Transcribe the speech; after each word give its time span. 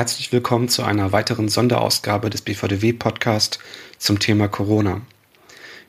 Herzlich 0.00 0.32
willkommen 0.32 0.70
zu 0.70 0.82
einer 0.82 1.12
weiteren 1.12 1.50
Sonderausgabe 1.50 2.30
des 2.30 2.40
BVDW-Podcast 2.40 3.58
zum 3.98 4.18
Thema 4.18 4.48
Corona. 4.48 5.02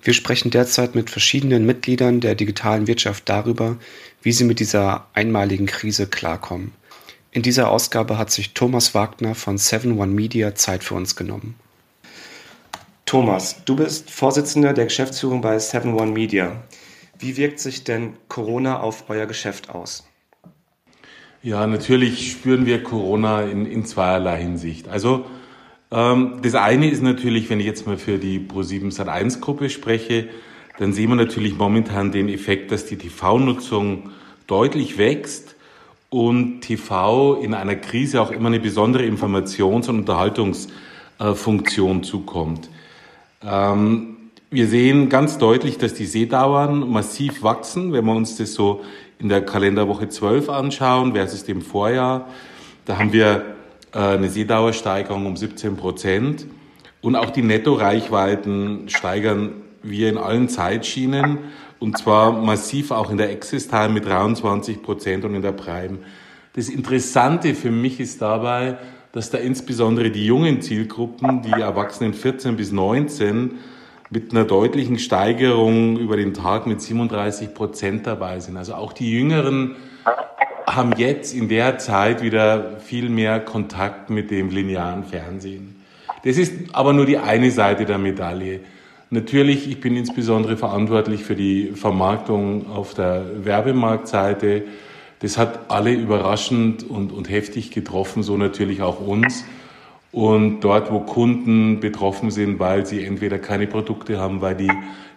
Wir 0.03 0.13
sprechen 0.13 0.51
derzeit 0.51 0.95
mit 0.95 1.09
verschiedenen 1.09 1.65
Mitgliedern 1.65 2.19
der 2.19 2.35
digitalen 2.35 2.87
Wirtschaft 2.87 3.29
darüber, 3.29 3.77
wie 4.21 4.33
sie 4.33 4.43
mit 4.43 4.59
dieser 4.59 5.07
einmaligen 5.13 5.65
Krise 5.65 6.07
klarkommen. 6.07 6.73
In 7.31 7.41
dieser 7.41 7.71
Ausgabe 7.71 8.17
hat 8.17 8.31
sich 8.31 8.53
Thomas 8.53 8.93
Wagner 8.93 9.33
von 9.33 9.57
7 9.57 9.97
One 9.97 10.11
Media 10.11 10.55
Zeit 10.55 10.83
für 10.83 10.95
uns 10.95 11.15
genommen. 11.15 11.55
Thomas, 13.05 13.63
du 13.63 13.77
bist 13.77 14.11
Vorsitzender 14.11 14.73
der 14.73 14.83
Geschäftsführung 14.83 15.39
bei 15.39 15.57
7 15.57 15.93
One 15.93 16.11
Media. 16.11 16.61
Wie 17.17 17.37
wirkt 17.37 17.61
sich 17.61 17.85
denn 17.85 18.17
Corona 18.27 18.81
auf 18.81 19.05
euer 19.09 19.25
Geschäft 19.25 19.69
aus? 19.69 20.03
Ja, 21.43 21.65
natürlich 21.65 22.31
spüren 22.31 22.67
wir 22.67 22.83
Corona 22.83 23.41
in, 23.41 23.65
in 23.65 23.83
zweierlei 23.83 24.39
Hinsicht. 24.39 24.87
Also 24.87 25.25
ähm, 25.89 26.37
das 26.43 26.53
eine 26.53 26.87
ist 26.87 27.01
natürlich, 27.01 27.49
wenn 27.49 27.59
ich 27.59 27.65
jetzt 27.65 27.87
mal 27.87 27.97
für 27.97 28.19
die 28.19 28.39
Pro7 28.39 28.95
Sat1 28.95 29.39
Gruppe 29.39 29.71
spreche, 29.71 30.29
dann 30.77 30.93
sehen 30.93 31.09
wir 31.09 31.15
natürlich 31.15 31.57
momentan 31.57 32.11
den 32.11 32.29
Effekt, 32.29 32.71
dass 32.71 32.85
die 32.85 32.95
TV-Nutzung 32.95 34.11
deutlich 34.45 34.99
wächst 34.99 35.55
und 36.11 36.61
TV 36.61 37.41
in 37.41 37.55
einer 37.55 37.75
Krise 37.75 38.21
auch 38.21 38.29
immer 38.29 38.49
eine 38.49 38.59
besondere 38.59 39.03
Informations- 39.03 39.89
und 39.89 40.01
Unterhaltungsfunktion 40.01 42.03
zukommt. 42.03 42.69
Ähm, 43.43 44.17
wir 44.51 44.67
sehen 44.67 45.09
ganz 45.09 45.39
deutlich, 45.39 45.79
dass 45.79 45.95
die 45.95 46.05
Sehdauern 46.05 46.87
massiv 46.87 47.41
wachsen, 47.41 47.93
wenn 47.93 48.05
wir 48.05 48.13
uns 48.13 48.37
das 48.37 48.53
so 48.53 48.83
in 49.21 49.29
der 49.29 49.41
Kalenderwoche 49.45 50.09
12 50.09 50.49
anschauen 50.49 51.13
versus 51.13 51.43
dem 51.43 51.61
Vorjahr. 51.61 52.27
Da 52.85 52.97
haben 52.97 53.13
wir 53.13 53.55
äh, 53.93 53.99
eine 53.99 54.29
Seedauersteigerung 54.29 55.27
um 55.27 55.37
17 55.37 55.77
Prozent. 55.77 56.47
Und 57.01 57.15
auch 57.15 57.29
die 57.29 57.43
Nettoreichweiten 57.43 58.89
steigern 58.89 59.53
wir 59.83 60.09
in 60.09 60.17
allen 60.17 60.49
Zeitschienen. 60.49 61.37
Und 61.79 61.99
zwar 61.99 62.31
massiv 62.31 62.91
auch 62.91 63.11
in 63.11 63.17
der 63.17 63.29
Access 63.29 63.67
Time 63.67 63.89
mit 63.89 64.05
23 64.05 64.81
Prozent 64.81 65.23
und 65.23 65.35
in 65.35 65.41
der 65.43 65.51
Prime. 65.51 65.99
Das 66.53 66.67
Interessante 66.69 67.53
für 67.53 67.71
mich 67.71 67.99
ist 67.99 68.21
dabei, 68.21 68.77
dass 69.11 69.29
da 69.29 69.37
insbesondere 69.37 70.09
die 70.09 70.25
jungen 70.25 70.61
Zielgruppen, 70.61 71.43
die 71.43 71.61
Erwachsenen 71.61 72.13
14 72.13 72.55
bis 72.55 72.71
19, 72.71 73.51
mit 74.11 74.31
einer 74.31 74.43
deutlichen 74.43 74.99
Steigerung 74.99 75.97
über 75.97 76.17
den 76.17 76.33
Tag 76.33 76.67
mit 76.67 76.81
37 76.81 77.53
Prozent 77.53 78.05
dabei 78.05 78.41
sind. 78.41 78.57
Also 78.57 78.75
auch 78.75 78.91
die 78.91 79.09
Jüngeren 79.09 79.77
haben 80.67 80.93
jetzt 80.97 81.33
in 81.33 81.47
der 81.47 81.77
Zeit 81.77 82.21
wieder 82.21 82.79
viel 82.79 83.09
mehr 83.09 83.39
Kontakt 83.39 84.09
mit 84.09 84.29
dem 84.29 84.49
linearen 84.49 85.05
Fernsehen. 85.05 85.81
Das 86.25 86.37
ist 86.37 86.53
aber 86.73 86.91
nur 86.91 87.05
die 87.05 87.17
eine 87.17 87.51
Seite 87.51 87.85
der 87.85 87.97
Medaille. 87.97 88.59
Natürlich, 89.09 89.69
ich 89.69 89.79
bin 89.79 89.95
insbesondere 89.95 90.57
verantwortlich 90.57 91.23
für 91.23 91.35
die 91.35 91.71
Vermarktung 91.73 92.69
auf 92.69 92.93
der 92.93 93.45
Werbemarktseite. 93.45 94.63
Das 95.19 95.37
hat 95.37 95.71
alle 95.71 95.93
überraschend 95.93 96.83
und, 96.89 97.13
und 97.13 97.29
heftig 97.29 97.71
getroffen, 97.71 98.23
so 98.23 98.35
natürlich 98.35 98.81
auch 98.81 98.99
uns. 98.99 99.45
Und 100.11 100.59
dort, 100.61 100.91
wo 100.91 100.99
Kunden 100.99 101.79
betroffen 101.79 102.31
sind, 102.31 102.59
weil 102.59 102.85
sie 102.85 103.05
entweder 103.05 103.39
keine 103.39 103.67
Produkte 103.67 104.19
haben, 104.19 104.41
weil 104.41 104.55
die 104.55 104.71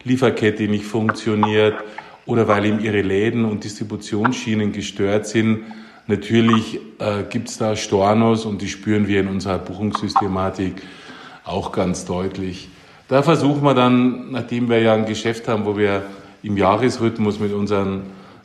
Lieferkette 0.04 0.68
nicht 0.68 0.84
funktioniert 0.84 1.74
oder 2.26 2.46
weil 2.46 2.64
eben 2.66 2.80
ihre 2.80 3.02
Läden 3.02 3.44
und 3.44 3.64
Distributionsschienen 3.64 4.72
gestört 4.72 5.26
sind, 5.26 5.64
natürlich 6.06 6.78
äh, 7.00 7.24
gibt 7.28 7.48
es 7.48 7.58
da 7.58 7.74
Stornos 7.74 8.44
und 8.44 8.62
die 8.62 8.68
spüren 8.68 9.08
wir 9.08 9.20
in 9.20 9.28
unserer 9.28 9.58
Buchungssystematik 9.58 10.74
auch 11.44 11.72
ganz 11.72 12.04
deutlich. 12.04 12.68
Da 13.08 13.22
versuchen 13.22 13.62
wir 13.62 13.74
dann, 13.74 14.30
nachdem 14.30 14.68
wir 14.68 14.80
ja 14.80 14.94
ein 14.94 15.06
Geschäft 15.06 15.48
haben, 15.48 15.66
wo 15.66 15.76
wir 15.76 16.04
im 16.42 16.56
Jahresrhythmus 16.56 17.40
mit 17.40 17.52
unseren 17.52 18.02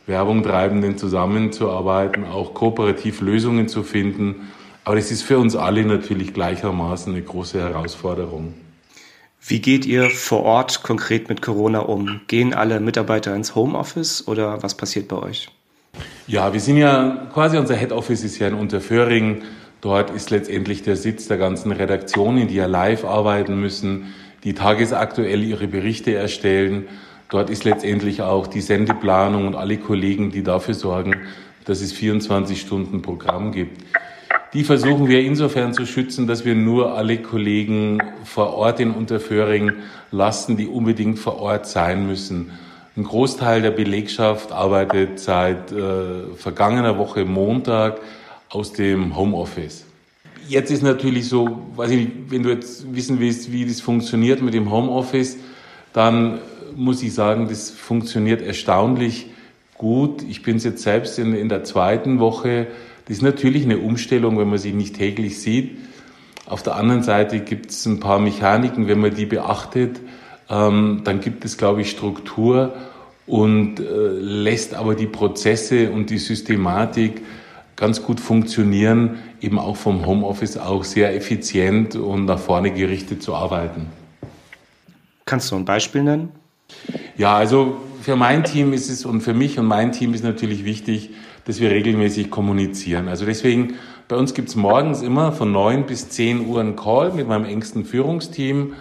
Werbungtreibenden 0.08 0.98
zusammenzuarbeiten, 0.98 2.26
auch 2.26 2.54
kooperativ 2.54 3.22
Lösungen 3.22 3.68
zu 3.68 3.84
finden, 3.84 4.50
aber 4.90 4.96
das 4.96 5.12
ist 5.12 5.22
für 5.22 5.38
uns 5.38 5.56
alle 5.56 5.86
natürlich 5.86 6.34
gleichermaßen 6.34 7.14
eine 7.14 7.22
große 7.22 7.60
Herausforderung. 7.60 8.56
Wie 9.40 9.62
geht 9.62 9.86
ihr 9.86 10.10
vor 10.10 10.42
Ort 10.42 10.82
konkret 10.82 11.30
mit 11.30 11.44
Corona 11.44 11.82
um? 11.82 12.22
Gehen 12.26 12.56
alle 12.56 12.80
Mitarbeiter 12.80 13.36
ins 13.36 13.54
Homeoffice 13.54 14.28
oder 14.28 14.64
was 14.64 14.76
passiert 14.76 15.08
bei 15.08 15.18
euch? 15.18 15.52
Ja, 16.26 16.54
wir 16.54 16.60
sind 16.60 16.78
ja 16.78 17.28
quasi 17.32 17.60
unser 17.60 17.76
Head 17.76 17.92
Office 17.92 18.24
ist 18.24 18.40
ja 18.40 18.48
in 18.48 18.56
Unterföhring. 18.56 19.44
Dort 19.82 20.10
ist 20.10 20.32
letztendlich 20.32 20.82
der 20.82 20.96
Sitz 20.96 21.28
der 21.28 21.38
ganzen 21.38 21.72
Redaktionen, 21.72 22.48
die 22.48 22.56
ja 22.56 22.66
live 22.66 23.06
arbeiten 23.06 23.62
müssen, 23.62 24.16
die 24.44 24.56
tagesaktuell 24.56 25.44
ihre 25.44 25.68
Berichte 25.68 26.16
erstellen. 26.16 26.88
Dort 27.30 27.52
ist 27.52 27.64
letztendlich 27.64 28.24
auch 28.24 28.48
die 28.48 28.62
Sendeplanung 28.62 29.46
und 29.46 29.54
alle 29.54 29.78
Kollegen, 29.78 30.32
die 30.32 30.42
dafür 30.42 30.74
sorgen, 30.74 31.16
dass 31.66 31.80
es 31.80 31.94
24 31.94 32.60
Stunden 32.60 33.04
Programm 33.04 33.52
gibt. 33.52 33.84
Die 34.54 34.64
versuchen 34.64 35.08
wir 35.08 35.22
insofern 35.22 35.76
zu 35.76 35.86
schützen, 35.86 36.26
dass 36.26 36.44
wir 36.44 36.56
nur 36.56 36.96
alle 36.96 37.20
Kollegen 37.22 38.00
vor 38.24 38.56
Ort 38.56 38.80
in 38.80 38.90
Unterföhring 38.90 39.74
lassen, 40.12 40.58
die 40.58 40.66
unbedingt 40.66 41.20
vor 41.20 41.40
Ort 41.40 41.68
sein 41.68 42.08
müssen. 42.08 42.50
Ein 42.98 43.04
Großteil 43.04 43.62
der 43.62 43.70
Belegschaft 43.70 44.52
arbeitet 44.52 45.20
seit 45.20 45.72
äh, 45.72 46.36
vergangener 46.36 46.98
Woche 46.98 47.26
Montag 47.26 48.02
aus 48.50 48.74
dem 48.74 49.16
Homeoffice. 49.16 49.86
Jetzt 50.48 50.72
ist 50.72 50.82
natürlich 50.82 51.30
so, 51.30 51.62
weiß 51.76 51.92
ich 51.92 51.98
nicht, 51.98 52.12
wenn 52.30 52.42
du 52.42 52.50
jetzt 52.50 52.96
wissen 52.96 53.20
willst, 53.20 53.52
wie 53.52 53.66
das 53.68 53.82
funktioniert 53.82 54.42
mit 54.42 54.56
dem 54.56 54.72
Homeoffice, 54.72 55.38
dann 55.94 56.40
muss 56.76 57.04
ich 57.04 57.14
sagen, 57.14 57.48
das 57.50 57.70
funktioniert 57.70 58.42
erstaunlich 58.42 59.28
gut. 59.78 60.24
Ich 60.24 60.42
bin 60.42 60.58
jetzt 60.58 60.82
selbst 60.82 61.20
in, 61.20 61.36
in 61.36 61.50
der 61.50 61.64
zweiten 61.64 62.20
Woche 62.20 62.66
das 63.10 63.18
ist 63.18 63.24
natürlich 63.24 63.64
eine 63.64 63.80
Umstellung, 63.80 64.38
wenn 64.38 64.50
man 64.50 64.60
sich 64.60 64.76
nicht 64.76 64.96
täglich 64.96 65.42
sieht. 65.42 65.80
Auf 66.46 66.62
der 66.62 66.76
anderen 66.76 67.02
Seite 67.02 67.40
gibt 67.40 67.72
es 67.72 67.88
ein 67.88 68.00
paar 68.00 68.20
Mechaniken, 68.20 68.88
wenn 68.88 69.00
man 69.00 69.16
die 69.16 69.26
beachtet, 69.26 70.00
ähm, 70.48 71.02
dann 71.06 71.20
gibt 71.20 71.44
es, 71.44 71.58
glaube 71.58 71.82
ich, 71.82 71.90
Struktur 71.90 72.76
und 73.26 73.80
äh, 73.80 73.84
lässt 73.84 74.76
aber 74.76 74.94
die 74.94 75.08
Prozesse 75.08 75.92
und 75.92 76.12
die 76.12 76.20
Systematik 76.20 77.24
ganz 77.76 78.04
gut 78.04 78.20
funktionieren, 78.20 79.18
eben 79.42 79.58
auch 79.58 79.76
vom 79.76 80.06
Homeoffice 80.06 80.58
auch 80.58 80.84
sehr 80.84 81.16
effizient 81.16 81.96
und 81.96 82.26
nach 82.26 82.40
vorne 82.40 82.72
gerichtet 82.72 83.24
zu 83.24 83.34
arbeiten. 83.34 83.88
Kannst 85.26 85.50
du 85.50 85.56
ein 85.56 85.66
Beispiel 85.66 86.04
nennen? 86.04 86.30
Ja, 87.18 87.36
also 87.36 87.78
für 88.04 88.16
mein 88.16 88.44
Team 88.44 88.72
ist 88.72 88.88
es 88.88 89.04
und 89.04 89.22
für 89.22 89.34
mich 89.34 89.58
und 89.58 89.66
mein 89.66 89.94
Team 89.94 90.14
ist 90.14 90.24
natürlich 90.24 90.64
wichtig, 90.64 91.10
dass 91.46 91.60
wir 91.60 91.72
regelmäßig 91.72 92.30
kommunizieren. 92.30 93.08
Also 93.08 93.26
deswegen, 93.26 93.76
bei 94.08 94.16
uns 94.16 94.34
gibt's 94.34 94.56
morgens 94.56 95.02
immer 95.02 95.32
von 95.32 95.52
neun 95.52 95.86
bis 95.86 96.10
zehn 96.10 96.48
Uhr 96.48 96.60
einen 96.60 96.76
Call 96.76 97.14
mit 97.14 97.28
meinem 97.28 97.46
engsten 97.46 97.86
Führungsteam. 97.86 98.74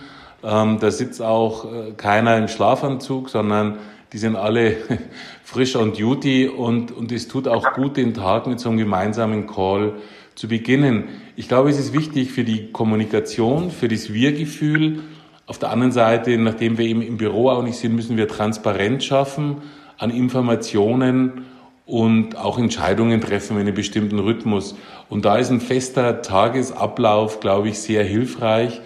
Ähm, 0.43 0.79
da 0.81 0.91
sitzt 0.91 1.21
auch 1.21 1.65
äh, 1.65 1.93
keiner 1.97 2.37
im 2.37 2.49
Schlafanzug, 2.49 3.29
sondern 3.29 3.79
die 4.13 4.19
sind 4.19 4.37
alle 4.37 4.77
frisch 5.45 5.77
on 5.77 5.93
duty 5.93 6.49
und, 6.49 6.93
und 6.93 7.13
es 7.13 7.29
tut 7.29 7.49
auch 7.49 7.73
gut, 7.75 7.97
den 7.97 8.15
Tag 8.15 8.47
mit 8.47 8.61
so 8.61 8.69
einem 8.69 8.79
gemeinsamen 8.79 9.47
Call 9.47 9.95
zu 10.35 10.49
beginnen. 10.49 11.05
Ich 11.37 11.49
glaube, 11.49 11.69
es 11.71 11.79
ist 11.79 11.93
wichtig 11.93 12.31
für 12.31 12.45
die 12.45 12.71
Kommunikation, 12.71 13.71
für 13.71 13.89
das 13.89 14.13
Wir-Gefühl. 14.13 15.01
Auf 15.47 15.59
der 15.59 15.71
anderen 15.71 15.93
Seite, 15.93 16.37
nachdem 16.39 16.78
wir 16.78 16.87
eben 16.87 17.03
im 17.03 17.16
Büro 17.16 17.51
auch 17.51 17.63
nicht 17.63 17.77
sind, 17.77 17.95
müssen 17.95 18.16
wir 18.16 18.28
Transparenz 18.28 19.04
schaffen 19.04 19.59
an 19.99 20.11
Informationen 20.11 21.47
und 21.89 22.37
auch 22.37 22.59
Entscheidungen 22.59 23.23
treffen 23.23 23.57
in 23.57 23.63
einem 23.63 23.75
bestimmten 23.75 24.19
Rhythmus. 24.19 24.77
Und 25.09 25.25
da 25.25 25.39
ist 25.39 25.51
ein 25.51 25.63
fester 25.63 26.21
Tagesablauf, 26.21 27.41
glaube 27.41 27.71
ich, 27.71 27.79
sehr 27.79 28.05
hilfreich. 28.05 28.83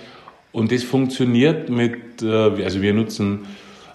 Und 0.52 0.70
das 0.70 0.84
funktioniert 0.84 1.68
mit, 1.68 2.22
äh, 2.22 2.62
also 2.62 2.80
wir 2.80 2.94
nutzen 2.94 3.40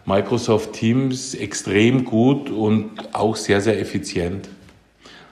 Microsoft 0.05 0.73
Teams 0.73 1.35
extrem 1.35 2.03
gut 2.03 2.49
und 2.49 2.91
auch 3.13 3.37
sehr, 3.37 3.61
sehr 3.61 3.79
effizient. 3.79 4.49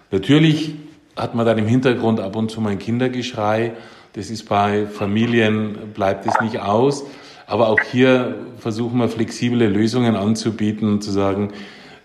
Natürlich 0.10 0.75
hat 1.18 1.36
man 1.36 1.45
dann 1.45 1.57
im 1.57 1.68
Hintergrund 1.68 2.22
ab 2.22 2.38
und 2.38 2.50
zu 2.50 2.62
mal 2.62 2.69
ein 2.69 2.80
Kindergeschrei. 2.80 3.74
Das 4.13 4.30
ist 4.30 4.48
bei 4.48 4.86
Familien, 4.86 5.77
bleibt 5.94 6.25
es 6.25 6.39
nicht 6.39 6.60
aus. 6.60 7.04
Aber 7.45 7.68
auch 7.68 7.81
hier 7.92 8.36
versuchen 8.57 9.00
wir 9.00 9.10
flexible 9.10 9.68
Lösungen 9.68 10.16
anzubieten 10.16 10.88
und 10.88 11.04
zu 11.04 11.12
sagen, 11.12 11.51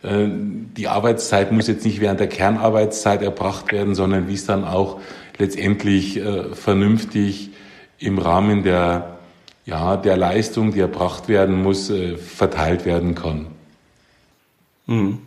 die 0.03 0.89
Arbeitszeit 0.89 1.53
muss 1.53 1.67
jetzt 1.69 1.85
nicht 1.85 2.01
während 2.01 2.21
der 2.21 2.29
Kernarbeitszeit 2.29 3.23
erbracht 3.23 3.71
werden, 3.71 3.95
sondern 3.95 4.29
wie 4.29 4.35
es 4.35 4.47
dann 4.47 4.65
auch 4.65 5.01
letztendlich 5.37 6.17
äh, 6.17 6.55
vernünftig 6.55 7.51
im 7.99 8.19
Rahmen 8.19 8.63
der, 8.63 9.19
ja, 9.67 9.97
der 9.97 10.17
Leistung, 10.17 10.73
die 10.73 10.81
erbracht 10.81 11.29
werden 11.29 11.63
muss, 11.63 11.91
äh, 11.91 12.17
verteilt 12.17 12.87
werden 12.87 13.15
kann. 13.15 13.47
Mhm. 14.87 15.19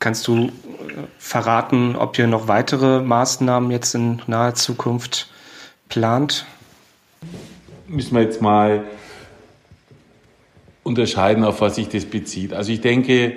Kannst 0.00 0.26
du 0.26 0.46
äh, 0.46 0.50
verraten, 1.18 1.94
ob 1.94 2.18
ihr 2.18 2.26
noch 2.26 2.48
weitere 2.48 3.00
Maßnahmen 3.02 3.70
jetzt 3.70 3.94
in 3.94 4.22
naher 4.26 4.54
Zukunft 4.54 5.28
plant? 5.88 6.44
Müssen 7.86 8.14
wir 8.14 8.22
jetzt 8.22 8.40
mal 8.42 8.84
unterscheiden, 10.82 11.44
auf 11.44 11.60
was 11.60 11.76
sich 11.76 11.88
das 11.88 12.04
bezieht. 12.04 12.52
Also 12.52 12.72
ich 12.72 12.80
denke, 12.80 13.36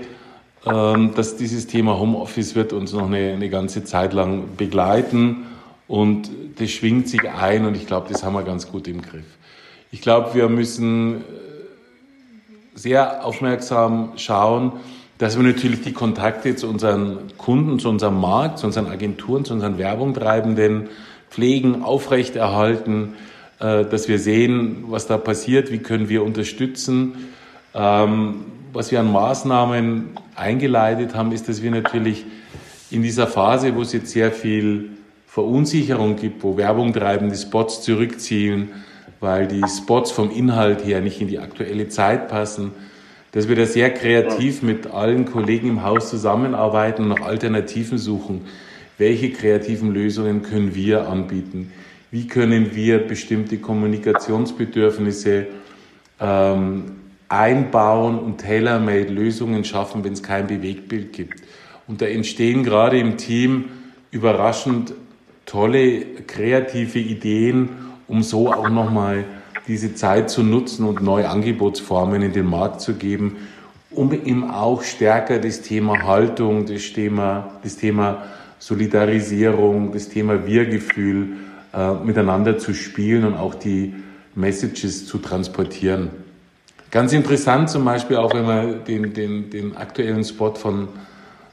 dass 0.63 1.35
dieses 1.35 1.67
Thema 1.67 1.99
Homeoffice 1.99 2.55
wird 2.55 2.71
uns 2.71 2.93
noch 2.93 3.07
eine, 3.07 3.33
eine 3.33 3.49
ganze 3.49 3.83
Zeit 3.83 4.13
lang 4.13 4.55
begleiten 4.55 5.45
und 5.87 6.29
das 6.57 6.71
schwingt 6.71 7.09
sich 7.09 7.29
ein 7.29 7.65
und 7.65 7.75
ich 7.75 7.85
glaube, 7.85 8.07
das 8.11 8.23
haben 8.23 8.33
wir 8.33 8.43
ganz 8.43 8.71
gut 8.71 8.87
im 8.87 9.01
Griff. 9.01 9.25
Ich 9.91 10.01
glaube, 10.01 10.33
wir 10.33 10.49
müssen 10.49 11.17
äh, 11.17 11.23
sehr 12.73 13.25
aufmerksam 13.25 14.13
schauen, 14.15 14.73
dass 15.17 15.37
wir 15.37 15.43
natürlich 15.43 15.81
die 15.81 15.93
Kontakte 15.93 16.55
zu 16.55 16.67
unseren 16.67 17.19
Kunden, 17.37 17.79
zu 17.79 17.89
unserem 17.89 18.19
Markt, 18.19 18.59
zu 18.59 18.65
unseren 18.65 18.87
Agenturen, 18.87 19.45
zu 19.45 19.53
unseren 19.53 19.77
Werbungtreibenden 19.77 20.89
pflegen, 21.29 21.83
aufrechterhalten, 21.83 23.13
äh, 23.59 23.85
dass 23.85 24.07
wir 24.07 24.17
sehen, 24.17 24.85
was 24.87 25.07
da 25.07 25.17
passiert, 25.17 25.71
wie 25.71 25.79
können 25.79 26.09
wir 26.09 26.23
unterstützen. 26.23 27.29
Ähm, 27.75 28.45
was 28.73 28.91
wir 28.91 28.99
an 28.99 29.11
Maßnahmen 29.11 30.09
eingeleitet 30.35 31.13
haben, 31.15 31.31
ist, 31.31 31.47
dass 31.47 31.61
wir 31.61 31.71
natürlich 31.71 32.25
in 32.89 33.03
dieser 33.03 33.27
Phase, 33.27 33.75
wo 33.75 33.81
es 33.81 33.93
jetzt 33.93 34.11
sehr 34.11 34.31
viel 34.31 34.89
Verunsicherung 35.27 36.15
gibt, 36.15 36.43
wo 36.43 36.57
Werbung 36.57 36.93
treibende 36.93 37.35
Spots 37.35 37.81
zurückziehen, 37.81 38.69
weil 39.19 39.47
die 39.47 39.63
Spots 39.67 40.11
vom 40.11 40.29
Inhalt 40.31 40.85
her 40.85 41.01
nicht 41.01 41.21
in 41.21 41.27
die 41.27 41.39
aktuelle 41.39 41.87
Zeit 41.87 42.27
passen, 42.27 42.71
dass 43.31 43.47
wir 43.47 43.55
da 43.55 43.65
sehr 43.65 43.91
kreativ 43.91 44.61
mit 44.61 44.87
allen 44.87 45.25
Kollegen 45.25 45.69
im 45.69 45.83
Haus 45.83 46.09
zusammenarbeiten 46.09 47.03
und 47.03 47.09
nach 47.09 47.25
Alternativen 47.25 47.97
suchen. 47.97 48.41
Welche 48.97 49.31
kreativen 49.31 49.91
Lösungen 49.91 50.43
können 50.43 50.75
wir 50.75 51.07
anbieten? 51.07 51.71
Wie 52.11 52.27
können 52.27 52.75
wir 52.75 52.99
bestimmte 52.99 53.57
Kommunikationsbedürfnisse 53.57 55.47
ähm, 56.19 57.02
einbauen 57.33 58.19
und 58.19 58.39
tailor-made 58.39 59.11
Lösungen 59.11 59.63
schaffen, 59.63 60.03
wenn 60.03 60.13
es 60.13 60.23
kein 60.23 60.47
Bewegtbild 60.47 61.13
gibt? 61.13 61.41
Und 61.87 62.01
da 62.01 62.05
entstehen 62.05 62.63
gerade 62.63 62.99
im 62.99 63.17
Team 63.17 63.65
überraschend 64.11 64.93
tolle 65.45 66.01
kreative 66.27 66.99
Ideen, 66.99 67.69
um 68.07 68.23
so 68.23 68.51
auch 68.51 68.69
nochmal 68.69 69.25
diese 69.67 69.95
Zeit 69.95 70.29
zu 70.29 70.43
nutzen 70.43 70.85
und 70.85 71.01
neue 71.01 71.29
Angebotsformen 71.29 72.21
in 72.21 72.33
den 72.33 72.45
Markt 72.45 72.81
zu 72.81 72.93
geben, 72.93 73.37
um 73.91 74.11
eben 74.11 74.49
auch 74.49 74.83
stärker 74.83 75.39
das 75.39 75.61
Thema 75.61 76.03
Haltung, 76.03 76.65
das 76.65 76.93
Thema, 76.93 77.51
das 77.63 77.77
Thema 77.77 78.23
Solidarisierung, 78.59 79.91
das 79.91 80.09
Thema 80.09 80.45
Wir-Gefühl 80.45 81.33
äh, 81.73 81.93
miteinander 82.03 82.57
zu 82.57 82.73
spielen 82.73 83.25
und 83.25 83.35
auch 83.35 83.55
die 83.55 83.93
Messages 84.35 85.05
zu 85.05 85.17
transportieren. 85.17 86.22
Ganz 86.93 87.11
interessant 87.11 87.71
zum 87.71 87.85
Beispiel 87.85 88.17
auch, 88.17 88.35
wenn 88.35 88.45
man 88.45 88.85
den, 88.85 89.13
den, 89.15 89.49
den 89.49 89.75
aktuellen 89.75 90.23
Spot 90.23 90.53
von 90.53 90.89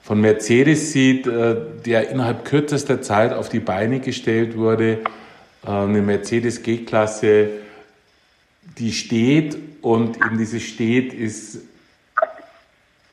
von 0.03 0.21
Mercedes 0.21 0.93
sieht, 0.93 1.27
äh, 1.27 1.57
der 1.87 2.11
innerhalb 2.11 2.45
kürzester 2.45 3.01
Zeit 3.01 3.33
auf 3.33 3.49
die 3.49 3.61
Beine 3.61 4.01
gestellt 4.01 4.57
wurde. 4.57 4.99
Äh, 5.65 5.71
eine 5.71 6.03
Mercedes 6.03 6.63
G-Klasse, 6.63 7.49
die 8.77 8.93
steht 8.93 9.57
und 9.81 10.19
in 10.19 10.37
diese 10.37 10.61
steht 10.61 11.15
ist 11.15 11.61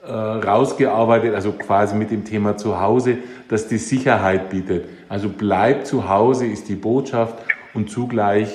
äh, 0.03 0.11
rausgearbeitet, 0.11 1.33
also 1.33 1.53
quasi 1.53 1.95
mit 1.95 2.11
dem 2.11 2.25
Thema 2.25 2.57
Zuhause, 2.57 3.19
dass 3.47 3.69
die 3.69 3.77
Sicherheit 3.77 4.49
bietet. 4.49 4.89
Also 5.07 5.29
bleibt 5.29 5.87
zu 5.87 6.09
Hause 6.09 6.47
ist 6.47 6.67
die 6.67 6.75
Botschaft 6.75 7.37
und 7.73 7.89
zugleich 7.89 8.49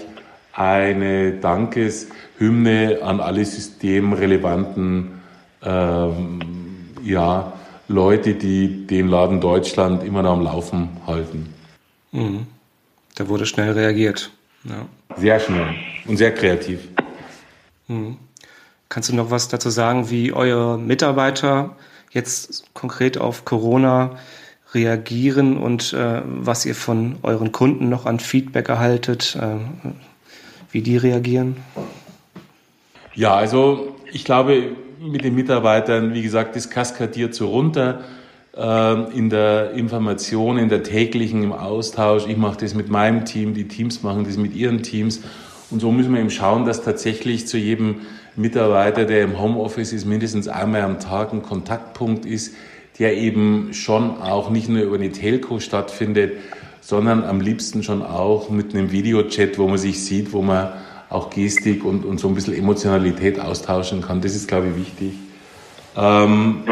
eine 0.52 1.32
Dankeshymne 1.32 3.00
an 3.02 3.20
alle 3.20 3.44
systemrelevanten 3.44 5.22
ähm, 5.62 6.40
ja, 7.02 7.52
Leute, 7.88 8.34
die 8.34 8.86
den 8.86 9.08
Laden 9.08 9.40
Deutschland 9.40 10.04
immer 10.04 10.22
noch 10.22 10.32
am 10.32 10.42
Laufen 10.42 10.88
halten. 11.06 11.52
Mhm. 12.12 12.46
Da 13.14 13.28
wurde 13.28 13.46
schnell 13.46 13.72
reagiert. 13.72 14.30
Ja. 14.64 14.86
Sehr 15.16 15.40
schnell 15.40 15.74
und 16.06 16.16
sehr 16.16 16.32
kreativ. 16.32 16.88
Mhm. 17.88 18.16
Kannst 18.88 19.08
du 19.08 19.14
noch 19.14 19.30
was 19.30 19.48
dazu 19.48 19.70
sagen, 19.70 20.10
wie 20.10 20.32
eure 20.32 20.78
Mitarbeiter 20.78 21.76
jetzt 22.10 22.64
konkret 22.74 23.18
auf 23.18 23.44
Corona 23.44 24.16
reagieren 24.74 25.56
und 25.56 25.92
äh, 25.92 26.22
was 26.24 26.64
ihr 26.64 26.74
von 26.74 27.16
euren 27.22 27.52
Kunden 27.52 27.88
noch 27.88 28.06
an 28.06 28.20
Feedback 28.20 28.68
erhaltet, 28.68 29.36
äh, 29.40 29.56
wie 30.72 30.80
die 30.80 30.96
reagieren? 30.96 31.56
Ja, 33.14 33.34
also 33.34 33.96
ich 34.12 34.24
glaube, 34.24 34.72
mit 35.00 35.24
den 35.24 35.34
Mitarbeitern, 35.34 36.14
wie 36.14 36.22
gesagt, 36.22 36.56
das 36.56 36.70
kaskadiert 36.70 37.34
so 37.34 37.48
runter 37.48 38.00
äh, 38.56 39.16
in 39.16 39.30
der 39.30 39.72
Information, 39.72 40.58
in 40.58 40.68
der 40.68 40.82
täglichen, 40.82 41.42
im 41.42 41.52
Austausch. 41.52 42.26
Ich 42.26 42.36
mache 42.36 42.58
das 42.60 42.74
mit 42.74 42.88
meinem 42.88 43.24
Team, 43.24 43.54
die 43.54 43.68
Teams 43.68 44.02
machen 44.02 44.24
das 44.24 44.36
mit 44.36 44.54
ihren 44.54 44.82
Teams. 44.82 45.20
Und 45.70 45.80
so 45.80 45.90
müssen 45.90 46.12
wir 46.12 46.20
eben 46.20 46.30
schauen, 46.30 46.64
dass 46.64 46.82
tatsächlich 46.82 47.46
zu 47.46 47.58
jedem 47.58 48.02
Mitarbeiter, 48.36 49.04
der 49.04 49.22
im 49.22 49.40
Homeoffice 49.40 49.92
ist, 49.92 50.06
mindestens 50.06 50.48
einmal 50.48 50.82
am 50.82 51.00
Tag 51.00 51.32
ein 51.32 51.42
Kontaktpunkt 51.42 52.24
ist, 52.24 52.54
der 52.98 53.16
eben 53.16 53.72
schon 53.72 54.20
auch 54.20 54.50
nicht 54.50 54.68
nur 54.68 54.82
über 54.82 54.96
eine 54.96 55.12
Telco 55.12 55.60
stattfindet, 55.60 56.32
sondern 56.82 57.24
am 57.24 57.40
liebsten 57.40 57.82
schon 57.82 58.02
auch 58.02 58.50
mit 58.50 58.74
einem 58.74 58.90
Videochat, 58.90 59.56
wo 59.56 59.68
man 59.68 59.78
sich 59.78 60.04
sieht, 60.04 60.32
wo 60.32 60.42
man 60.42 60.72
auch 61.08 61.30
Gestik 61.30 61.84
und, 61.84 62.04
und 62.04 62.18
so 62.18 62.28
ein 62.28 62.34
bisschen 62.34 62.54
Emotionalität 62.54 63.38
austauschen 63.38 64.02
kann. 64.02 64.20
Das 64.20 64.34
ist, 64.34 64.48
glaube 64.48 64.68
ich, 64.68 64.76
wichtig. 64.76 65.12
Ähm, 65.96 66.64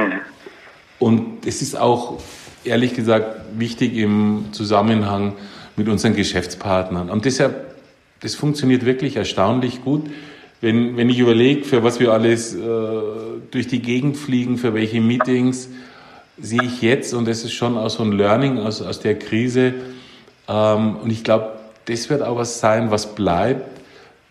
und 0.99 1.47
es 1.47 1.63
ist 1.63 1.79
auch, 1.79 2.19
ehrlich 2.65 2.95
gesagt, 2.95 3.37
wichtig 3.57 3.97
im 3.97 4.47
Zusammenhang 4.51 5.35
mit 5.77 5.89
unseren 5.89 6.17
Geschäftspartnern. 6.17 7.09
Und 7.09 7.25
deshalb, 7.25 7.77
das 8.21 8.35
funktioniert 8.35 8.85
wirklich 8.85 9.17
erstaunlich 9.17 9.85
gut. 9.85 10.11
Wenn, 10.61 10.97
wenn 10.97 11.09
ich 11.09 11.21
überlege, 11.21 11.65
für 11.65 11.85
was 11.85 12.01
wir 12.01 12.13
alles 12.13 12.55
äh, 12.55 12.59
durch 13.51 13.69
die 13.69 13.81
Gegend 13.81 14.17
fliegen, 14.17 14.59
für 14.59 14.75
welche 14.75 15.01
Meetings, 15.01 15.69
sehe 16.39 16.63
ich 16.65 16.83
jetzt, 16.83 17.15
und 17.15 17.29
das 17.29 17.45
ist 17.45 17.53
schon 17.53 17.79
auch 17.79 17.91
so 17.91 18.03
ein 18.03 18.13
Learning 18.13 18.59
aus, 18.59 18.83
aus 18.83 19.01
der 19.01 19.19
Krise, 19.19 19.75
und 20.55 21.11
ich 21.11 21.23
glaube, 21.23 21.53
das 21.85 22.11
wird 22.11 22.23
auch 22.23 22.37
was 22.37 22.61
sein, 22.61 22.91
was 22.91 23.15
bleibt, 23.15 23.81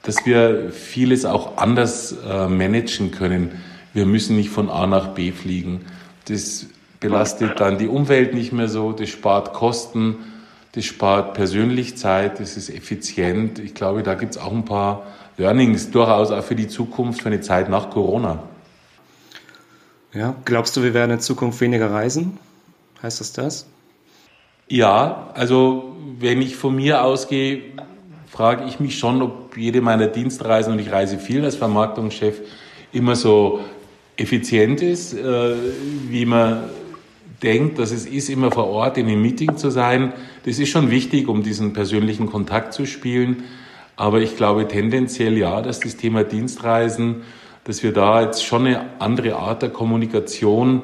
dass 0.04 0.26
wir 0.26 0.72
vieles 0.72 1.26
auch 1.26 1.58
anders 1.58 2.16
äh, 2.28 2.48
managen 2.48 3.12
können. 3.12 3.52
Wir 3.94 4.06
müssen 4.06 4.36
nicht 4.36 4.50
von 4.50 4.70
A 4.70 4.88
nach 4.88 5.10
B 5.10 5.32
fliegen. 5.32 5.86
Das 6.26 6.66
belastet 7.00 7.60
dann 7.60 7.78
die 7.78 7.88
Umwelt 7.88 8.34
nicht 8.34 8.52
mehr 8.52 8.68
so, 8.68 8.92
das 8.92 9.10
spart 9.10 9.54
Kosten, 9.54 10.18
das 10.74 10.86
spart 10.86 11.34
persönlich 11.34 11.98
Zeit, 11.98 12.40
das 12.40 12.58
ist 12.58 12.70
effizient. 12.70 13.60
Ich 13.60 13.74
glaube, 13.74 14.04
da 14.04 14.16
gibt 14.16 14.36
es 14.36 14.42
auch 14.42 14.52
ein 14.52 14.66
paar 14.66 15.08
Learnings 15.38 15.90
durchaus 15.92 16.32
auch 16.32 16.44
für 16.44 16.56
die 16.56 16.68
Zukunft, 16.68 17.22
für 17.22 17.30
eine 17.30 17.42
Zeit 17.42 17.70
nach 17.70 17.90
Corona. 17.90 18.44
Ja, 20.14 20.36
glaubst 20.46 20.76
du, 20.76 20.84
wir 20.84 20.94
werden 20.94 21.12
in 21.12 21.20
Zukunft 21.20 21.62
weniger 21.62 21.92
reisen? 21.92 22.38
Heißt 23.02 23.20
das 23.20 23.32
das? 23.32 23.66
Ja, 24.70 25.32
also 25.34 25.96
wenn 26.20 26.44
ich 26.44 26.56
von 26.56 26.76
mir 26.76 27.04
ausgehe, 27.04 27.62
frage 28.28 28.66
ich 28.68 28.80
mich 28.80 29.00
schon, 29.00 29.24
ob 29.24 29.58
jede 29.58 29.82
meiner 29.82 30.06
Dienstreisen, 30.06 30.74
und 30.74 30.80
ich 30.80 30.92
reise 30.92 31.18
viel 31.18 31.44
als 31.44 31.56
Vermarktungschef, 31.56 32.40
immer 32.94 33.16
so 33.16 33.62
effizient 34.16 34.84
ist, 34.84 35.16
äh, 35.16 35.56
wie 36.08 36.26
man 36.28 36.66
denkt, 37.42 37.80
dass 37.80 37.92
es 37.92 38.06
ist, 38.06 38.30
immer 38.30 38.52
vor 38.52 38.68
Ort 38.68 39.00
in 39.00 39.08
einem 39.08 39.24
Meeting 39.24 39.58
zu 39.58 39.72
sein. 39.72 40.14
Das 40.46 40.60
ist 40.60 40.70
schon 40.70 40.92
wichtig, 40.92 41.28
um 41.28 41.42
diesen 41.42 41.74
persönlichen 41.74 42.28
Kontakt 42.28 42.74
zu 42.74 42.86
spielen. 42.86 43.46
Aber 43.96 44.22
ich 44.22 44.38
glaube 44.38 44.68
tendenziell 44.68 45.36
ja, 45.36 45.64
dass 45.64 45.80
das 45.80 45.98
Thema 45.98 46.24
Dienstreisen, 46.24 47.24
dass 47.64 47.82
wir 47.82 47.92
da 47.92 48.22
jetzt 48.22 48.46
schon 48.46 48.68
eine 48.68 48.86
andere 49.00 49.36
Art 49.36 49.64
der 49.64 49.70
Kommunikation 49.70 50.84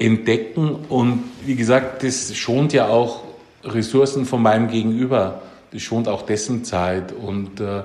entdecken. 0.00 0.76
Und 0.88 1.22
wie 1.44 1.54
gesagt, 1.54 2.02
das 2.02 2.34
schont 2.34 2.72
ja 2.72 2.88
auch 2.88 3.22
Ressourcen 3.62 4.24
von 4.24 4.42
meinem 4.42 4.68
Gegenüber 4.68 5.42
das 5.72 5.82
schont 5.82 6.08
auch 6.08 6.22
dessen 6.22 6.64
Zeit. 6.64 7.12
Und 7.12 7.60
äh, 7.60 7.82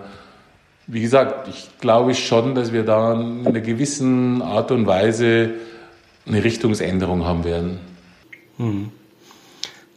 wie 0.87 1.01
gesagt, 1.01 1.47
ich 1.47 1.69
glaube 1.79 2.13
schon, 2.15 2.55
dass 2.55 2.73
wir 2.73 2.83
da 2.83 3.13
in 3.13 3.45
einer 3.45 3.61
gewissen 3.61 4.41
Art 4.41 4.71
und 4.71 4.87
Weise 4.87 5.51
eine 6.25 6.43
Richtungsänderung 6.43 7.25
haben 7.25 7.43
werden. 7.43 7.79
Hm. 8.57 8.91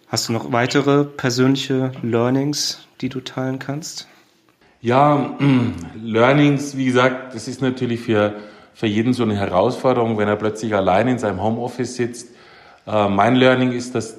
Hast 0.09 0.29
du 0.29 0.33
noch 0.33 0.53
weitere 0.53 1.05
persönliche 1.05 1.93
Learnings, 2.03 2.87
die 3.01 3.09
du 3.09 3.21
teilen 3.21 3.59
kannst? 3.59 4.09
Ja, 4.81 5.37
Learnings, 6.03 6.77
wie 6.77 6.87
gesagt, 6.87 7.35
das 7.35 7.49
ist 7.49 7.61
natürlich 7.61 8.01
für, 8.01 8.35
für 8.79 8.87
jeden 8.87 9.13
so 9.13 9.25
eine 9.25 9.35
Herausforderung, 9.35 10.19
wenn 10.19 10.29
er 10.29 10.37
plötzlich 10.37 10.73
allein 10.73 11.09
in 11.09 11.19
seinem 11.19 11.43
Homeoffice 11.43 11.97
sitzt 11.97 12.29
Äh, 12.87 13.09
mein 13.09 13.35
Learning 13.35 13.73
ist, 13.73 13.97
dass, 13.97 14.17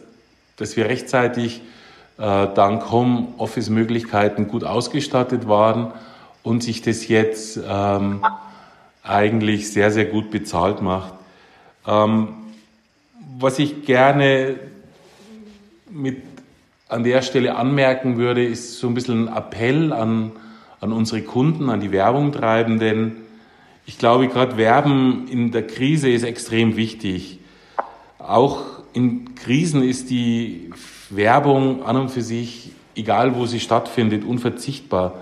dass 0.57 0.75
wir 0.75 0.85
rechtzeitig 0.85 1.61
äh, 2.17 2.47
dank 2.53 2.91
Homeoffice-Möglichkeiten 2.91 4.49
gut 4.49 4.65
ausgestattet 4.65 5.47
waren 5.47 5.93
und 6.43 6.61
sich 6.61 6.81
das 6.81 7.07
jetzt 7.07 7.57
ähm, 7.65 8.23
eigentlich 9.01 9.71
sehr, 9.71 9.91
sehr 9.91 10.05
gut 10.05 10.29
bezahlt 10.29 10.81
macht. 10.81 11.13
Ähm, 11.87 12.27
was 13.39 13.59
ich 13.59 13.85
gerne 13.85 14.57
mit 15.89 16.21
an 16.89 17.05
der 17.05 17.21
Stelle 17.21 17.55
anmerken 17.55 18.17
würde, 18.17 18.45
ist 18.45 18.77
so 18.77 18.87
ein 18.87 18.93
bisschen 18.93 19.29
ein 19.29 19.35
Appell 19.37 19.93
an, 19.93 20.33
an 20.81 20.91
unsere 20.91 21.21
Kunden, 21.21 21.69
an 21.69 21.79
die 21.79 21.93
Werbung 21.93 22.33
treiben, 22.33 22.77
denn 22.77 23.15
ich 23.89 23.97
glaube, 23.97 24.27
gerade 24.27 24.55
Werben 24.55 25.27
in 25.29 25.49
der 25.49 25.65
Krise 25.65 26.11
ist 26.11 26.21
extrem 26.21 26.75
wichtig. 26.75 27.39
Auch 28.19 28.61
in 28.93 29.33
Krisen 29.33 29.81
ist 29.81 30.11
die 30.11 30.69
Werbung 31.09 31.81
an 31.81 31.97
und 31.97 32.09
für 32.09 32.21
sich, 32.21 32.71
egal 32.95 33.35
wo 33.35 33.47
sie 33.47 33.59
stattfindet, 33.59 34.23
unverzichtbar. 34.23 35.15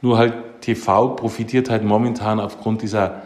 Nur 0.00 0.16
halt 0.16 0.62
TV 0.62 1.08
profitiert 1.08 1.68
halt 1.68 1.84
momentan 1.84 2.40
aufgrund 2.40 2.80
dieser 2.80 3.24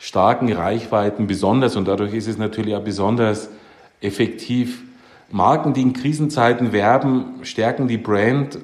starken 0.00 0.52
Reichweiten 0.52 1.28
besonders 1.28 1.76
und 1.76 1.86
dadurch 1.86 2.12
ist 2.12 2.26
es 2.26 2.36
natürlich 2.36 2.74
auch 2.74 2.82
besonders 2.82 3.50
effektiv. 4.00 4.82
Marken, 5.30 5.74
die 5.74 5.82
in 5.82 5.92
Krisenzeiten 5.92 6.72
werben, 6.72 7.34
stärken 7.42 7.86
die 7.86 7.98
Brand 7.98 8.58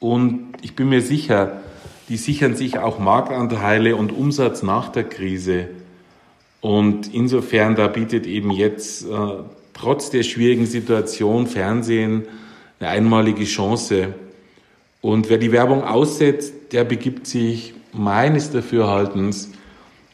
und 0.00 0.54
ich 0.62 0.74
bin 0.74 0.88
mir 0.88 1.00
sicher, 1.00 1.60
die 2.08 2.16
sichern 2.16 2.56
sich 2.56 2.78
auch 2.78 2.98
Marktanteile 2.98 3.96
und 3.96 4.12
Umsatz 4.12 4.62
nach 4.62 4.88
der 4.90 5.04
Krise. 5.04 5.68
Und 6.60 7.12
insofern, 7.12 7.76
da 7.76 7.86
bietet 7.88 8.26
eben 8.26 8.50
jetzt 8.50 9.04
äh, 9.04 9.08
trotz 9.74 10.10
der 10.10 10.22
schwierigen 10.22 10.66
Situation 10.66 11.46
Fernsehen 11.46 12.24
eine 12.80 12.90
einmalige 12.90 13.44
Chance. 13.44 14.14
Und 15.00 15.28
wer 15.28 15.38
die 15.38 15.52
Werbung 15.52 15.84
aussetzt, 15.84 16.72
der 16.72 16.84
begibt 16.84 17.26
sich 17.26 17.74
meines 17.92 18.50
Dafürhaltens 18.50 19.50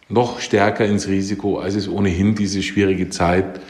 noch 0.08 0.40
stärker 0.40 0.84
ins 0.84 1.08
Risiko, 1.08 1.58
als 1.58 1.74
es 1.74 1.88
ohnehin 1.88 2.34
diese 2.34 2.62
schwierige 2.62 3.08
Zeit 3.08 3.60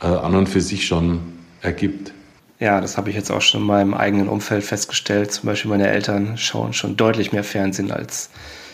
äh, 0.00 0.06
an 0.06 0.34
und 0.34 0.48
für 0.48 0.60
sich 0.60 0.86
schon 0.86 1.20
ergibt. 1.60 2.12
Ja, 2.58 2.80
das 2.80 2.96
habe 2.96 3.10
ich 3.10 3.16
jetzt 3.16 3.30
auch 3.30 3.42
schon 3.42 3.60
in 3.60 3.66
meinem 3.66 3.94
eigenen 3.94 4.28
Umfeld 4.28 4.64
festgestellt. 4.64 5.30
Zum 5.30 5.46
Beispiel 5.46 5.70
meine 5.70 5.88
Eltern 5.88 6.38
schauen 6.38 6.72
schon 6.72 6.96
deutlich 6.96 7.32
mehr 7.32 7.44
Fernsehen 7.44 7.90
als 7.90 8.30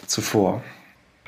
zuvor. 0.06 0.62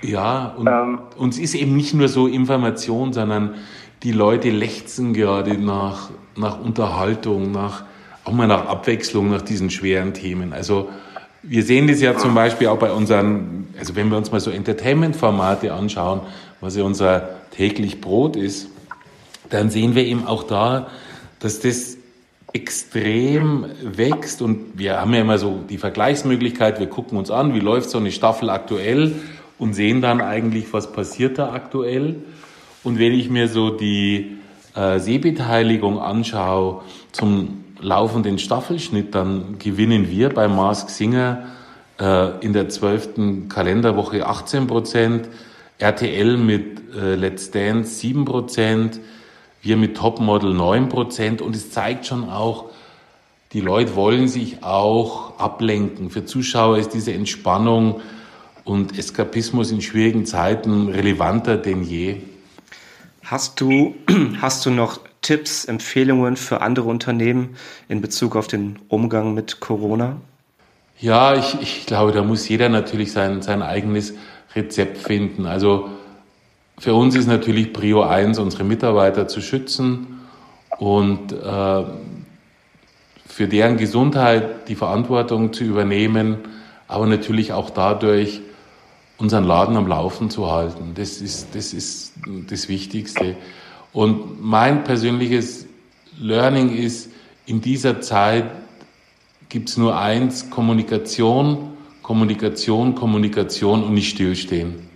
Ja, 0.03 0.55
und 0.57 0.69
ähm. 0.69 0.99
uns 1.17 1.39
ist 1.39 1.55
eben 1.55 1.77
nicht 1.77 1.95
nur 1.95 2.09
so 2.09 2.27
Information, 2.27 3.13
sondern 3.13 3.55
die 4.03 4.13
Leute 4.13 4.51
lechzen 4.51 5.15
gerade 5.15 5.55
nach, 5.59 6.11
nach 6.37 6.61
Unterhaltung, 6.61 7.51
nach, 7.53 7.85
auch 8.25 8.33
mal 8.33 8.47
nach 8.47 8.67
Abwechslung, 8.67 9.31
nach 9.31 9.43
diesen 9.43 9.71
schweren 9.71 10.15
Themen. 10.15 10.53
Also 10.53 10.91
wir 11.43 11.63
sehen 11.63 11.89
das 11.89 12.01
ja 12.01 12.17
zum 12.17 12.35
Beispiel 12.35 12.69
auch 12.69 12.79
bei 12.79 12.93
unseren, 12.93 13.69
also 13.79 13.97
wenn 13.97 14.11
wir 14.11 14.17
uns 14.17 14.31
mal 14.31 14.41
so 14.41 14.51
Entertainment-Formate 14.51 15.73
anschauen, 15.73 16.21
was 16.61 16.77
ja 16.77 16.85
unser 16.85 17.31
täglich 17.51 18.01
Brot 18.01 18.37
ist, 18.37 18.69
dann 19.51 19.71
sehen 19.71 19.95
wir 19.95 20.05
eben 20.05 20.27
auch 20.27 20.45
da, 20.45 20.89
dass 21.41 21.61
das 21.61 21.99
extrem 22.55 23.67
wächst 23.83 24.41
und 24.41 24.79
wir 24.79 25.01
haben 25.01 25.13
ja 25.13 25.21
immer 25.21 25.39
so 25.39 25.61
die 25.69 25.77
Vergleichsmöglichkeit, 25.77 26.79
wir 26.79 26.87
gucken 26.87 27.19
uns 27.19 27.31
an, 27.31 27.53
wie 27.53 27.59
läuft 27.59 27.91
so 27.91 27.99
eine 27.99 28.13
Staffel 28.13 28.49
aktuell 28.49 29.17
und 29.59 29.75
sehen 29.75 30.01
dann 30.01 30.21
eigentlich, 30.21 30.73
was 30.73 30.93
passiert 30.93 31.37
da 31.39 31.53
aktuell. 31.53 32.17
Und 32.85 33.01
wenn 33.01 33.13
ich 33.13 33.29
mir 33.29 33.49
so 33.49 33.71
die 33.71 34.39
äh, 34.77 35.01
Sehbeteiligung 35.01 35.99
anschaue 35.99 36.83
zum 37.11 37.65
laufenden 37.81 38.39
Staffelschnitt, 38.39 39.17
dann 39.17 39.59
gewinnen 39.59 40.09
wir 40.09 40.29
bei 40.29 40.47
Mask 40.47 40.91
Singer 40.91 41.47
äh, 41.99 42.39
in 42.39 42.53
der 42.53 42.69
zwölften 42.69 43.49
Kalenderwoche 43.49 44.27
18 44.27 44.69
Prozent, 44.69 45.29
RTL 45.79 46.37
mit 46.37 46.95
äh, 46.95 47.17
Let's 47.17 47.51
Dance 47.51 47.97
7 47.97 48.25
Prozent, 48.25 49.01
wir 49.65 49.77
mit 49.77 49.97
Topmodel 49.97 50.53
9 50.53 50.89
Prozent 50.89 51.41
und 51.41 51.57
es 51.57 51.71
zeigt 51.71 52.07
schon 52.07 52.29
auch, 52.29 52.67
die 53.53 53.61
Leute 53.61 53.95
wollen 53.97 54.29
sich 54.29 54.63
auch 54.63 55.39
ablenken. 55.39 56.11
Für 56.11 56.25
Zuschauer 56.25 56.79
ist 56.79 56.91
diese 56.91 57.13
Entspannung 57.13 58.01
und 58.65 58.99
Eskapismus 58.99 59.71
in 59.71 59.81
schwierigen 59.81 60.27
Zeiten 60.27 60.89
relevanter 60.89 61.57
denn 61.57 61.83
je. 61.83 62.17
Hast 63.23 63.61
du, 63.61 63.95
hast 64.43 64.67
du 64.67 64.71
noch 64.71 65.01
Tipps, 65.23 65.65
Empfehlungen 65.65 66.37
für 66.37 66.61
andere 66.61 66.89
Unternehmen 66.89 67.57
in 67.89 68.03
Bezug 68.03 68.37
auf 68.37 68.47
den 68.47 68.79
Umgang 68.89 69.33
mit 69.33 69.61
Corona? 69.61 70.17
Ja, 71.01 71.35
ich, 71.35 71.57
ich 71.61 71.87
glaube, 71.87 72.13
da 72.13 72.23
muss 72.23 72.49
jeder 72.49 72.69
natürlich 72.69 73.13
sein, 73.13 73.41
sein 73.41 73.63
eigenes 73.63 74.15
Rezept 74.55 74.99
finden. 74.99 75.47
Also 75.47 75.89
für 76.79 76.95
uns 76.95 77.15
ist 77.15 77.27
natürlich 77.27 77.73
Prio 77.73 78.03
1, 78.03 78.39
unsere 78.39 78.65
Mitarbeiter 78.65 79.29
zu 79.29 79.41
schützen 79.41 80.21
und 80.79 81.33
äh, 81.33 81.85
für 83.27 83.49
deren 83.49 83.77
Gesundheit 83.77 84.69
die 84.69 84.75
Verantwortung 84.75 85.53
zu 85.53 85.65
übernehmen, 85.65 86.39
aber 86.89 87.07
natürlich 87.07 87.53
auch 87.53 87.71
dadurch 87.71 88.41
unseren 89.19 89.45
Laden 89.45 89.77
am 89.77 89.87
Laufen 89.87 90.31
zu 90.31 90.51
halten. 90.51 90.93
Das 90.95 91.21
ist 91.21 91.55
das, 91.55 91.73
ist 91.73 92.15
das 92.49 92.69
Wichtigste. 92.69 93.37
Und 93.93 94.43
mein 94.43 94.85
persönliches 94.85 95.67
Learning 96.19 96.77
ist, 96.77 97.11
in 97.47 97.61
dieser 97.61 98.01
Zeit 98.01 98.51
gibt 99.49 99.69
es 99.69 99.77
nur 99.77 99.99
eins, 99.99 100.51
Kommunikation, 100.51 101.75
Kommunikation, 102.03 102.95
Kommunikation 102.95 103.85
und 103.85 103.95
nicht 103.95 104.11
stillstehen. 104.11 104.89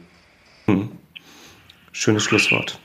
Hm. 0.66 0.97
Schönes 2.00 2.22
Schlusswort. 2.22 2.78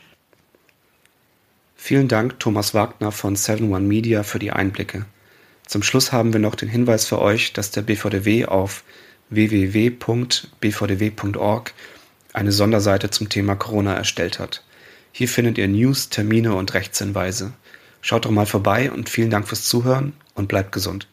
Vielen 1.75 2.07
Dank, 2.07 2.39
Thomas 2.39 2.73
Wagner 2.73 3.11
von 3.11 3.35
7 3.35 3.71
One 3.71 3.85
Media, 3.85 4.23
für 4.23 4.39
die 4.39 4.49
Einblicke. 4.49 5.05
Zum 5.67 5.83
Schluss 5.83 6.11
haben 6.11 6.33
wir 6.33 6.39
noch 6.39 6.55
den 6.55 6.67
Hinweis 6.67 7.05
für 7.05 7.21
euch, 7.21 7.53
dass 7.53 7.69
der 7.69 7.83
BVDW 7.83 8.45
auf 8.45 8.83
www.bvdw.org 9.29 10.53
eine 12.33 12.51
Sonderseite 12.51 13.11
zum 13.11 13.29
Thema 13.29 13.55
Corona 13.55 13.93
erstellt 13.93 14.39
hat. 14.39 14.63
Hier 15.11 15.29
findet 15.29 15.59
ihr 15.59 15.67
News, 15.67 16.09
Termine 16.09 16.55
und 16.55 16.73
Rechtshinweise. 16.73 17.53
Schaut 18.01 18.25
doch 18.25 18.31
mal 18.31 18.47
vorbei 18.47 18.91
und 18.91 19.09
vielen 19.09 19.29
Dank 19.29 19.47
fürs 19.47 19.65
Zuhören 19.65 20.13
und 20.33 20.47
bleibt 20.47 20.71
gesund. 20.71 21.07